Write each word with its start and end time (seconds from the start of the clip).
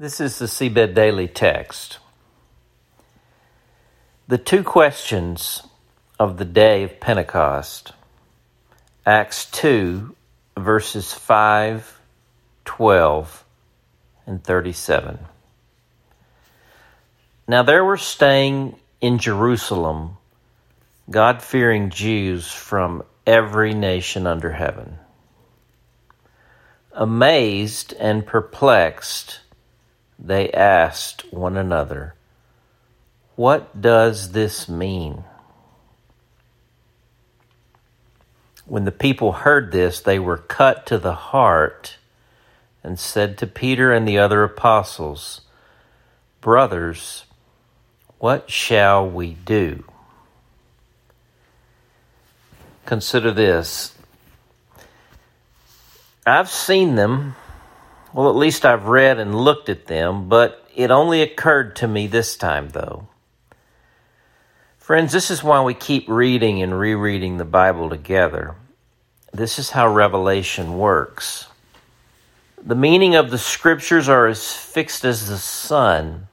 This 0.00 0.20
is 0.20 0.38
the 0.38 0.46
Seedbed 0.46 0.94
Daily 0.94 1.26
text. 1.26 1.98
The 4.28 4.38
two 4.38 4.62
questions 4.62 5.64
of 6.20 6.38
the 6.38 6.44
day 6.44 6.84
of 6.84 7.00
Pentecost, 7.00 7.94
Acts 9.04 9.50
2, 9.50 10.14
verses 10.56 11.12
5, 11.12 11.98
12, 12.64 13.44
and 14.24 14.44
37. 14.44 15.18
Now 17.48 17.64
there 17.64 17.84
were 17.84 17.96
staying 17.96 18.78
in 19.00 19.18
Jerusalem 19.18 20.16
God 21.10 21.42
fearing 21.42 21.90
Jews 21.90 22.52
from 22.52 23.02
every 23.26 23.74
nation 23.74 24.28
under 24.28 24.52
heaven. 24.52 24.98
Amazed 26.92 27.94
and 27.94 28.24
perplexed, 28.24 29.40
they 30.18 30.50
asked 30.50 31.32
one 31.32 31.56
another, 31.56 32.14
What 33.36 33.80
does 33.80 34.32
this 34.32 34.68
mean? 34.68 35.24
When 38.64 38.84
the 38.84 38.92
people 38.92 39.32
heard 39.32 39.72
this, 39.72 40.00
they 40.00 40.18
were 40.18 40.36
cut 40.36 40.84
to 40.86 40.98
the 40.98 41.14
heart 41.14 41.96
and 42.82 42.98
said 42.98 43.38
to 43.38 43.46
Peter 43.46 43.92
and 43.92 44.06
the 44.06 44.18
other 44.18 44.42
apostles, 44.42 45.42
Brothers, 46.40 47.24
what 48.18 48.50
shall 48.50 49.08
we 49.08 49.34
do? 49.34 49.84
Consider 52.84 53.30
this. 53.30 53.94
I've 56.26 56.50
seen 56.50 56.96
them 56.96 57.36
well, 58.18 58.30
at 58.30 58.34
least 58.34 58.66
I've 58.66 58.86
read 58.86 59.20
and 59.20 59.32
looked 59.32 59.68
at 59.68 59.86
them, 59.86 60.28
but 60.28 60.66
it 60.74 60.90
only 60.90 61.22
occurred 61.22 61.76
to 61.76 61.86
me 61.86 62.08
this 62.08 62.36
time, 62.36 62.70
though. 62.70 63.06
Friends, 64.76 65.12
this 65.12 65.30
is 65.30 65.44
why 65.44 65.62
we 65.62 65.72
keep 65.72 66.08
reading 66.08 66.60
and 66.60 66.76
rereading 66.76 67.36
the 67.36 67.44
Bible 67.44 67.88
together. 67.88 68.56
This 69.32 69.60
is 69.60 69.70
how 69.70 69.86
revelation 69.86 70.78
works. 70.78 71.46
The 72.60 72.74
meaning 72.74 73.14
of 73.14 73.30
the 73.30 73.38
scriptures 73.38 74.08
are 74.08 74.26
as 74.26 74.52
fixed 74.52 75.04
as 75.04 75.28
the 75.28 75.38
sun, 75.38 76.26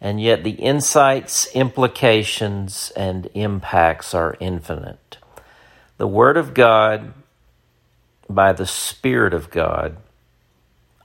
and 0.00 0.20
yet 0.20 0.44
the 0.44 0.52
insights, 0.52 1.48
implications, 1.52 2.92
and 2.94 3.28
impacts 3.34 4.14
are 4.14 4.36
infinite. 4.38 5.18
The 5.96 6.06
Word 6.06 6.36
of 6.36 6.54
God, 6.54 7.12
by 8.30 8.52
the 8.52 8.66
Spirit 8.66 9.34
of 9.34 9.50
God, 9.50 9.96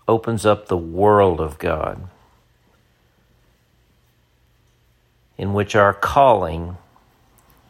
opens 0.08 0.46
up 0.46 0.68
the 0.68 0.78
world 0.78 1.42
of 1.42 1.60
God, 1.60 2.08
in 5.38 5.54
which 5.54 5.76
our 5.76 5.94
calling 5.94 6.78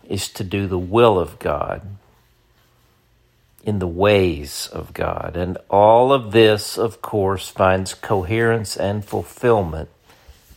is 0.07 0.29
to 0.29 0.43
do 0.43 0.67
the 0.67 0.79
will 0.79 1.19
of 1.19 1.39
God 1.39 1.81
in 3.63 3.79
the 3.79 3.87
ways 3.87 4.69
of 4.71 4.93
God. 4.93 5.35
And 5.35 5.57
all 5.69 6.13
of 6.13 6.31
this, 6.31 6.77
of 6.77 7.01
course, 7.01 7.49
finds 7.49 7.93
coherence 7.93 8.77
and 8.77 9.03
fulfillment 9.03 9.89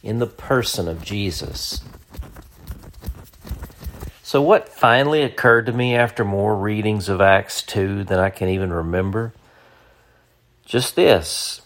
in 0.03 0.21
the 0.21 0.27
person 0.27 0.87
of 0.87 1.03
Jesus. 1.03 1.81
So, 4.23 4.41
what 4.41 4.69
finally 4.69 5.23
occurred 5.23 5.67
to 5.67 5.73
me 5.73 5.97
after 5.97 6.25
more 6.25 6.55
readings 6.55 7.09
of 7.09 7.21
Acts 7.21 7.63
2 7.63 8.05
than 8.05 8.21
I 8.21 8.31
can 8.31 8.49
even 8.49 8.73
remember? 8.73 9.33
Just 10.65 10.95
this 10.95 11.63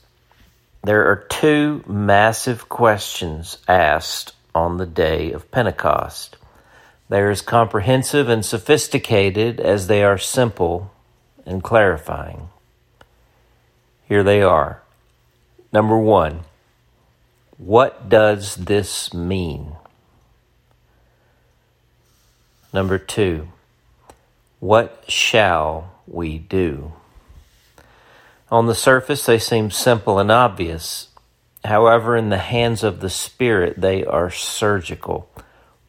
there 0.84 1.10
are 1.10 1.16
two 1.16 1.82
massive 1.86 2.68
questions 2.68 3.56
asked 3.66 4.34
on 4.54 4.76
the 4.76 4.86
day 4.86 5.32
of 5.32 5.50
Pentecost. 5.50 6.36
They 7.08 7.20
are 7.20 7.30
as 7.30 7.40
comprehensive 7.40 8.28
and 8.28 8.44
sophisticated 8.44 9.60
as 9.60 9.86
they 9.86 10.04
are 10.04 10.18
simple 10.18 10.92
and 11.46 11.62
clarifying. 11.62 12.50
Here 14.06 14.22
they 14.22 14.42
are. 14.42 14.82
Number 15.72 15.98
one, 15.98 16.40
what 17.56 18.08
does 18.08 18.54
this 18.56 19.14
mean? 19.14 19.76
Number 22.72 22.98
two, 22.98 23.48
what 24.60 25.04
shall 25.08 25.94
we 26.06 26.38
do? 26.38 26.92
On 28.50 28.66
the 28.66 28.74
surface, 28.74 29.24
they 29.26 29.38
seem 29.38 29.70
simple 29.70 30.18
and 30.18 30.30
obvious. 30.30 31.08
However, 31.64 32.16
in 32.16 32.28
the 32.28 32.38
hands 32.38 32.84
of 32.84 33.00
the 33.00 33.10
Spirit, 33.10 33.80
they 33.80 34.04
are 34.04 34.30
surgical. 34.30 35.30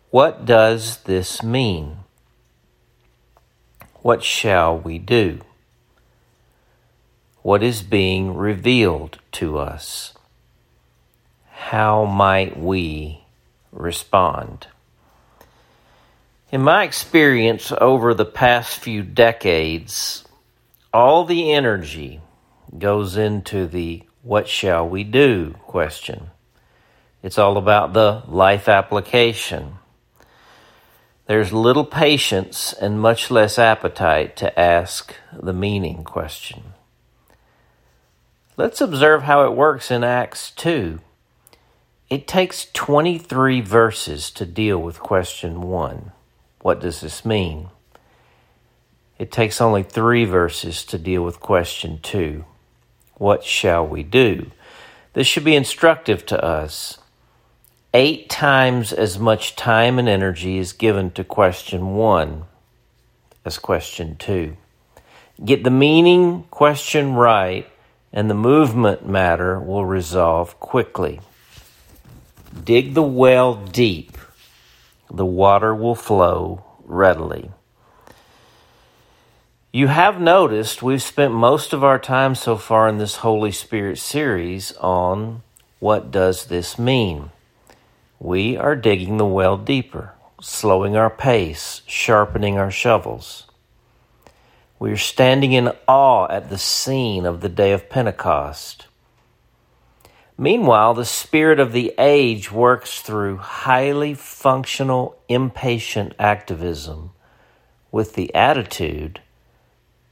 What 0.10 0.46
does 0.46 1.04
this 1.04 1.44
mean? 1.44 1.98
What 4.02 4.24
shall 4.24 4.78
we 4.78 4.98
do? 5.00 5.42
What 7.42 7.62
is 7.62 7.82
being 7.84 8.36
revealed 8.36 9.20
to 9.34 9.58
us? 9.58 10.14
How 11.52 12.06
might 12.06 12.58
we 12.58 13.26
respond? 13.72 14.68
In 16.52 16.62
my 16.62 16.84
experience 16.84 17.74
over 17.82 18.14
the 18.14 18.26
past 18.26 18.80
few 18.80 19.04
decades, 19.04 20.24
all 20.94 21.26
the 21.26 21.52
energy 21.52 22.22
goes 22.80 23.18
into 23.18 23.68
the 23.68 24.03
what 24.22 24.47
shall 24.47 24.88
we 24.88 25.03
do 25.03 25.56
question. 25.63 26.31
It's 27.22 27.38
all 27.38 27.58
about 27.58 27.94
the 27.94 28.24
life 28.28 28.68
application. 28.68 29.75
There's 31.28 31.52
little 31.52 31.85
patience 31.85 32.74
and 32.74 33.02
much 33.02 33.31
less 33.31 33.58
appetite 33.58 34.35
to 34.38 34.59
ask 34.59 35.16
the 35.34 35.53
meaning 35.53 36.03
question. 36.03 36.74
Let's 38.58 38.80
observe 38.80 39.24
how 39.24 39.46
it 39.46 39.56
works 39.56 39.90
in 39.90 40.03
Acts 40.03 40.52
2. 40.52 41.00
It 42.09 42.28
takes 42.28 42.68
23 42.74 43.62
verses 43.62 44.30
to 44.31 44.46
deal 44.46 44.78
with 44.78 45.00
question 45.00 45.62
1. 45.62 46.12
What 46.62 46.80
does 46.80 47.02
this 47.02 47.25
mean? 47.25 47.69
It 49.18 49.31
takes 49.31 49.59
only 49.59 49.84
three 49.84 50.25
verses 50.25 50.84
to 50.85 50.97
deal 51.00 51.24
with 51.24 51.40
question 51.40 52.00
2. 52.03 52.46
What 53.16 53.44
shall 53.44 53.88
we 53.88 54.03
do? 54.03 54.52
This 55.14 55.28
should 55.28 55.46
be 55.46 55.56
instructive 55.56 56.26
to 56.28 56.44
us. 56.44 57.00
Eight 57.94 58.30
times 58.30 58.92
as 58.92 59.18
much 59.18 59.56
time 59.56 59.98
and 59.98 60.09
energy 60.09 60.58
is 60.58 60.74
given 60.74 61.12
to 61.12 61.24
question 61.24 61.96
one 61.96 62.44
as 63.46 63.58
question 63.58 64.18
two. 64.18 64.58
Get 65.44 65.64
the 65.64 65.72
meaning 65.72 66.44
question 66.52 67.14
right, 67.14 67.70
and 68.12 68.30
the 68.30 68.36
movement 68.36 69.08
matter 69.08 69.59
will 69.59 69.86
resolve 69.86 70.59
quickly. 70.59 71.22
Dig 72.64 72.94
the 72.94 73.03
well 73.03 73.56
deep, 73.56 74.18
the 75.09 75.26
water 75.26 75.74
will 75.74 75.96
flow 75.96 76.64
readily. 76.84 77.52
You 79.75 79.88
have 79.88 80.22
noticed 80.22 80.81
we've 80.81 81.03
spent 81.03 81.34
most 81.34 81.74
of 81.74 81.84
our 81.84 82.00
time 82.00 82.34
so 82.34 82.56
far 82.56 82.88
in 82.88 82.97
this 82.97 83.18
Holy 83.18 83.52
Spirit 83.52 83.97
series 83.97 84.72
on 84.78 85.44
what 85.80 86.12
does 86.12 86.46
this 86.46 86.80
mean? 86.80 87.31
We 88.18 88.56
are 88.56 88.78
digging 88.78 89.18
the 89.18 89.25
well 89.25 89.58
deeper, 89.58 90.14
slowing 90.40 90.96
our 90.96 91.09
pace, 91.09 91.81
sharpening 91.88 92.58
our 92.58 92.72
shovels. 92.72 93.47
We 94.80 94.94
are 94.94 94.96
standing 94.96 95.52
in 95.52 95.74
awe 95.90 96.28
at 96.30 96.50
the 96.50 96.58
scene 96.58 97.25
of 97.25 97.41
the 97.41 97.50
day 97.50 97.74
of 97.74 97.90
Pentecost. 97.90 98.88
Meanwhile, 100.38 100.94
the 100.94 101.03
spirit 101.03 101.59
of 101.59 101.73
the 101.73 101.94
age 101.97 102.50
works 102.50 103.02
through 103.02 103.40
highly 103.40 104.14
functional, 104.14 105.17
impatient 105.28 106.14
activism 106.17 107.11
with 107.91 108.14
the 108.14 108.34
attitude 108.34 109.20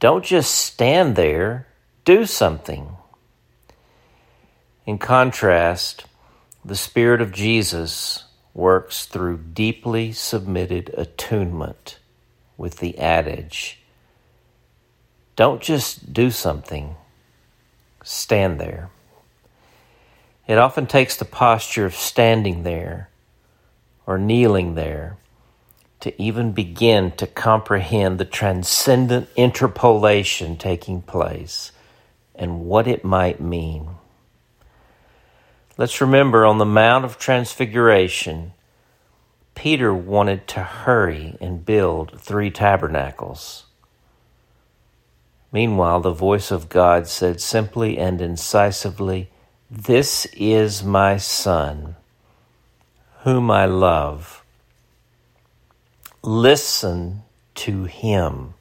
don't 0.00 0.24
just 0.24 0.54
stand 0.54 1.16
there, 1.16 1.66
do 2.04 2.26
something. 2.26 2.96
In 4.86 4.98
contrast, 4.98 6.04
the 6.64 6.76
Spirit 6.76 7.20
of 7.20 7.32
Jesus 7.32 8.24
works 8.52 9.06
through 9.06 9.38
deeply 9.38 10.12
submitted 10.12 10.92
attunement 10.96 11.98
with 12.56 12.78
the 12.78 12.98
adage 12.98 13.80
don't 15.36 15.60
just 15.60 16.12
do 16.12 16.30
something, 16.30 16.94
stand 18.04 18.60
there. 18.60 18.90
It 20.46 20.58
often 20.58 20.86
takes 20.86 21.16
the 21.16 21.24
posture 21.24 21.86
of 21.86 21.94
standing 21.94 22.62
there 22.62 23.08
or 24.06 24.18
kneeling 24.18 24.74
there 24.74 25.16
to 26.04 26.22
even 26.22 26.52
begin 26.52 27.10
to 27.12 27.26
comprehend 27.26 28.18
the 28.18 28.26
transcendent 28.26 29.26
interpolation 29.36 30.54
taking 30.54 31.00
place 31.00 31.72
and 32.34 32.66
what 32.66 32.86
it 32.86 33.06
might 33.06 33.40
mean. 33.40 33.88
Let's 35.78 36.02
remember 36.02 36.44
on 36.44 36.58
the 36.58 36.66
Mount 36.66 37.06
of 37.06 37.16
Transfiguration, 37.16 38.52
Peter 39.54 39.94
wanted 39.94 40.46
to 40.48 40.62
hurry 40.62 41.38
and 41.40 41.64
build 41.64 42.20
three 42.20 42.50
tabernacles. 42.50 43.64
Meanwhile, 45.50 46.00
the 46.00 46.10
voice 46.10 46.50
of 46.50 46.68
God 46.68 47.08
said 47.08 47.40
simply 47.40 47.96
and 47.96 48.20
incisively, 48.20 49.30
This 49.70 50.26
is 50.34 50.84
my 50.84 51.16
Son, 51.16 51.96
whom 53.22 53.50
I 53.50 53.64
love. 53.64 54.43
Listen 56.26 57.22
to 57.54 57.84
him. 57.84 58.54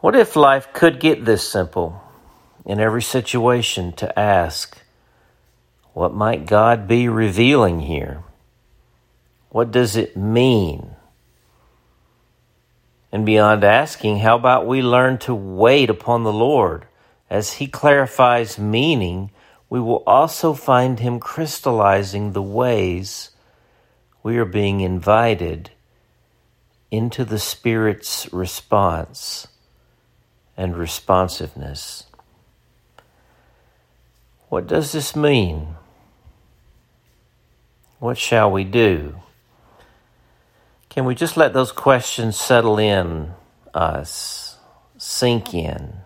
What 0.00 0.14
if 0.14 0.36
life 0.36 0.72
could 0.72 1.00
get 1.00 1.24
this 1.24 1.48
simple? 1.48 2.02
in 2.68 2.78
every 2.78 3.02
situation 3.02 3.92
to 3.92 4.16
ask, 4.16 4.82
what 5.94 6.12
might 6.12 6.44
God 6.44 6.86
be 6.86 7.08
revealing 7.08 7.80
here? 7.80 8.22
What 9.48 9.70
does 9.70 9.96
it 9.96 10.16
mean? 10.16 10.94
And 13.10 13.24
beyond 13.24 13.64
asking, 13.64 14.18
how 14.18 14.36
about 14.36 14.66
we 14.66 14.82
learn 14.82 15.16
to 15.20 15.34
wait 15.34 15.88
upon 15.88 16.24
the 16.24 16.32
Lord? 16.32 16.84
As 17.30 17.54
He 17.54 17.66
clarifies 17.66 18.58
meaning, 18.58 19.30
we 19.70 19.80
will 19.80 20.02
also 20.06 20.52
find 20.52 21.00
Him 21.00 21.18
crystallizing 21.18 22.32
the 22.32 22.42
ways 22.42 23.30
we 24.28 24.36
are 24.36 24.44
being 24.44 24.82
invited 24.82 25.70
into 26.90 27.24
the 27.24 27.38
Spirit's 27.38 28.30
response 28.30 29.48
and 30.54 30.76
responsiveness. 30.76 32.04
What 34.50 34.66
does 34.66 34.92
this 34.92 35.16
mean? 35.16 35.68
What 38.00 38.18
shall 38.18 38.50
we 38.50 38.64
do? 38.64 39.14
Can 40.90 41.06
we 41.06 41.14
just 41.14 41.38
let 41.38 41.54
those 41.54 41.72
questions 41.72 42.36
settle 42.36 42.78
in 42.78 43.32
us, 43.72 44.58
sink 44.98 45.54
in, 45.54 46.00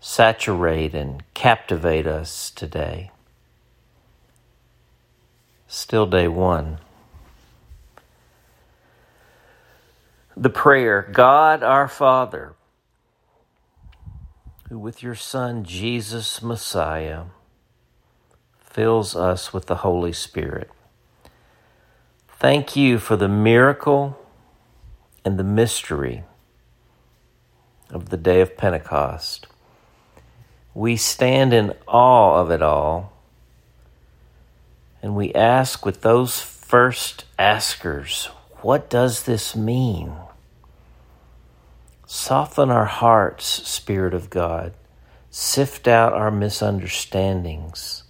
saturate, 0.00 0.94
and 0.94 1.22
captivate 1.34 2.06
us 2.06 2.50
today? 2.50 3.10
Still 5.66 6.06
day 6.06 6.26
one. 6.26 6.78
The 10.40 10.50
prayer 10.50 11.02
God 11.02 11.64
our 11.64 11.88
Father, 11.88 12.54
who 14.68 14.78
with 14.78 15.02
your 15.02 15.16
Son 15.16 15.64
Jesus 15.64 16.40
Messiah, 16.40 17.24
fills 18.60 19.16
us 19.16 19.52
with 19.52 19.66
the 19.66 19.78
Holy 19.78 20.12
Spirit. 20.12 20.70
Thank 22.28 22.76
you 22.76 22.98
for 22.98 23.16
the 23.16 23.26
miracle 23.26 24.16
and 25.24 25.40
the 25.40 25.44
mystery 25.44 26.22
of 27.90 28.10
the 28.10 28.16
day 28.16 28.40
of 28.40 28.56
Pentecost. 28.56 29.48
We 30.72 30.94
stand 30.94 31.52
in 31.52 31.74
awe 31.88 32.40
of 32.40 32.52
it 32.52 32.62
all, 32.62 33.12
and 35.02 35.16
we 35.16 35.34
ask 35.34 35.84
with 35.84 36.02
those 36.02 36.40
first 36.40 37.24
askers, 37.40 38.26
What 38.62 38.88
does 38.88 39.24
this 39.24 39.56
mean? 39.56 40.14
Soften 42.10 42.70
our 42.70 42.86
hearts, 42.86 43.46
Spirit 43.68 44.14
of 44.14 44.30
God. 44.30 44.72
Sift 45.30 45.86
out 45.86 46.14
our 46.14 46.30
misunderstandings 46.30 48.04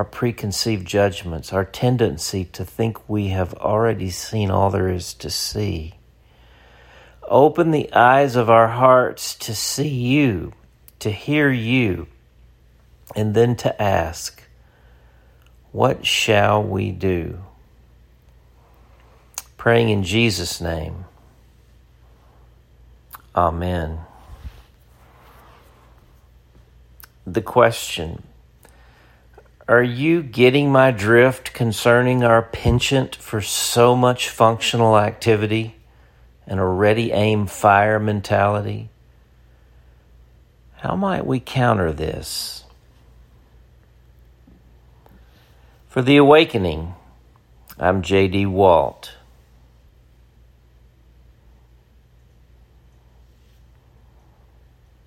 our 0.00 0.04
preconceived 0.04 0.86
judgments, 0.86 1.52
our 1.52 1.64
tendency 1.64 2.42
to 2.42 2.64
think 2.64 3.06
we 3.06 3.28
have 3.28 3.52
already 3.54 4.08
seen 4.08 4.50
all 4.50 4.70
there 4.70 4.88
is 4.88 5.12
to 5.12 5.28
see. 5.28 5.94
Open 7.24 7.70
the 7.70 7.92
eyes 7.92 8.34
of 8.34 8.48
our 8.48 8.68
hearts 8.68 9.34
to 9.34 9.54
see 9.54 9.88
you, 9.88 10.54
to 11.00 11.10
hear 11.10 11.50
you, 11.50 12.06
and 13.14 13.34
then 13.34 13.54
to 13.56 13.82
ask, 13.82 14.42
What 15.70 16.06
shall 16.06 16.62
we 16.62 16.92
do? 16.92 17.44
Praying 19.58 19.90
in 19.90 20.02
Jesus' 20.02 20.62
name. 20.62 21.04
Oh, 23.34 23.46
Amen. 23.46 24.00
The 27.26 27.42
question 27.42 28.24
are 29.68 29.82
you 29.84 30.24
getting 30.24 30.72
my 30.72 30.90
drift 30.90 31.52
concerning 31.52 32.24
our 32.24 32.42
penchant 32.42 33.14
for 33.14 33.40
so 33.40 33.94
much 33.94 34.28
functional 34.28 34.98
activity 34.98 35.76
and 36.44 36.58
a 36.58 36.64
ready 36.64 37.12
aim 37.12 37.46
fire 37.46 38.00
mentality? 38.00 38.90
How 40.78 40.96
might 40.96 41.24
we 41.24 41.38
counter 41.38 41.92
this? 41.92 42.64
For 45.86 46.02
the 46.02 46.16
awakening, 46.16 46.96
I'm 47.78 48.02
J.D. 48.02 48.46
Walt. 48.46 49.12